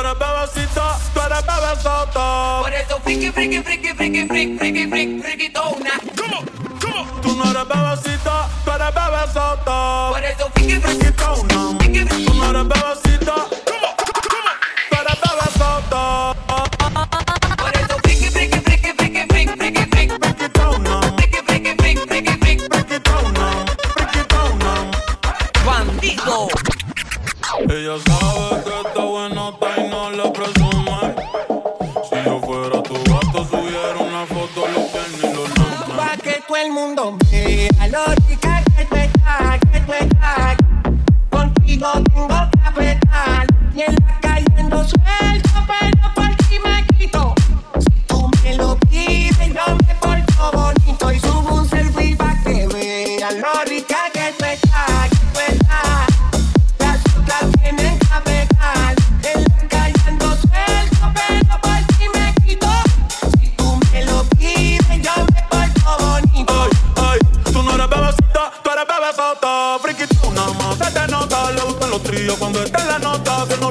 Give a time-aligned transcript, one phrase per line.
[0.00, 2.58] eres bebecita, tú eres bebesota.
[2.62, 5.92] Por eso friki, friki, friki, friki, friki, friki, friki, friki, tona.
[6.16, 6.44] ¿Cómo?
[6.80, 7.20] ¿Cómo?
[7.20, 8.47] Tú no eres bebecita,
[37.90, 40.67] melódica que te da, que.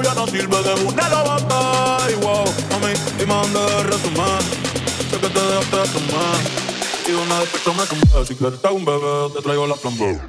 [0.08, 2.04] Novio no sirve de una lo bota.
[2.04, 4.40] Ay, wow, mami, dime dónde de resumen.
[5.10, 6.38] Sé que te dejaste tomar.
[7.06, 10.20] Y una que me compré, si quieres te hago un bebé, te traigo la flambé.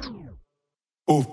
[1.06, 1.26] Uf,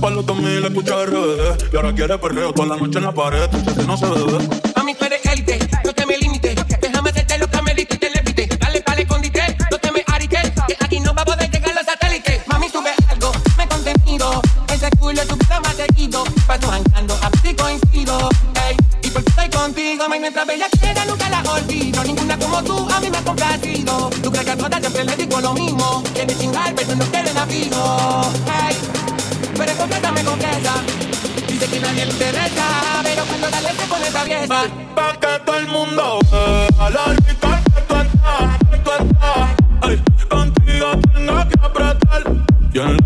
[0.00, 1.72] Pa' los 2000 escucha RBD.
[1.72, 3.48] Y ahora quiere perreo toda la noche en la pared.
[3.50, 4.38] Que no se bebe.
[4.76, 6.54] Mami, tú eres élite, no te me limites.
[6.80, 8.46] Déjame hacerte lo que me diste y te levite.
[8.58, 10.52] Dale, dale, condite, no te me arites.
[10.68, 12.46] Que aquí no va a poder llegar los satélites.
[12.46, 14.40] Mami, sube algo, me contenido.
[14.72, 16.24] Ese culo es tu puta más seguido.
[16.46, 18.28] Paso arrancando, a ti coincido.
[18.68, 22.04] Ey, y porque estoy contigo, me mientras bella queda, nunca la olvido.
[22.04, 24.10] Ninguna como tú, a mí me ha complacido.
[24.22, 26.04] Tú crees que a todas siempre le digo lo mismo.
[26.14, 28.22] Quieres chingar, pero no te la pido.
[28.46, 28.76] Ey,
[29.88, 30.74] pero complétame con esa.
[31.46, 34.62] Dice que nadie le interesa, pero cuando dale se pone traviesa.
[34.94, 39.56] Pa' que todo el mundo vea lo rica que tú estás, que tú estás.
[39.82, 42.22] Ay, contigo tengo que apretar.
[42.72, 42.96] Y en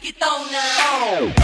[0.00, 1.37] break it down now.